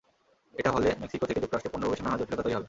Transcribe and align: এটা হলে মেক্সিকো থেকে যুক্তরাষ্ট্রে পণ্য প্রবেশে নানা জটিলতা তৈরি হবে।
এটা 0.59 0.69
হলে 0.75 0.89
মেক্সিকো 1.01 1.25
থেকে 1.29 1.41
যুক্তরাষ্ট্রে 1.43 1.71
পণ্য 1.73 1.83
প্রবেশে 1.85 2.03
নানা 2.05 2.17
জটিলতা 2.19 2.43
তৈরি 2.45 2.53
হবে। 2.55 2.59